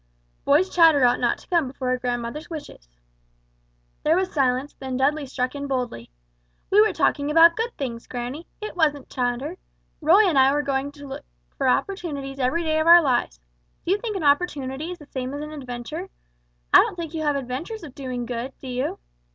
"Boys' 0.45 0.73
chatter 0.75 1.05
ought 1.05 1.19
not 1.19 1.37
to 1.37 1.47
come 1.47 1.67
before 1.67 1.91
a 1.91 1.99
grandmother's 1.99 2.49
wishes." 2.49 2.89
There 4.01 4.15
was 4.15 4.33
silence; 4.33 4.73
then 4.73 4.97
Dudley 4.97 5.27
struck 5.27 5.53
in 5.53 5.67
boldly: 5.67 6.09
"We 6.71 6.81
were 6.81 6.91
talking 6.91 7.29
about 7.29 7.55
good 7.55 7.77
things, 7.77 8.07
granny. 8.07 8.47
It 8.61 8.75
wasn't 8.75 9.11
chatter. 9.11 9.57
Roy 10.01 10.27
and 10.27 10.39
I 10.39 10.49
are 10.49 10.63
going 10.63 10.91
to 10.93 11.05
look 11.05 11.19
out 11.21 11.55
for 11.59 11.67
opportunities 11.69 12.39
every 12.39 12.63
day 12.63 12.79
of 12.79 12.87
our 12.87 13.03
lives. 13.03 13.39
Do 13.85 13.91
you 13.91 13.99
think 13.99 14.15
an 14.17 14.23
opportunity 14.23 14.89
is 14.89 14.97
the 14.97 15.05
same 15.05 15.35
as 15.35 15.41
an 15.43 15.51
adventure? 15.51 16.09
I 16.73 16.79
don't 16.79 16.95
think 16.95 17.13
you 17.13 17.21
have 17.21 17.35
adventures 17.35 17.83
of 17.83 17.93
doing 17.93 18.25
good, 18.25 18.53
do 18.59 18.69
you?" 18.69 18.97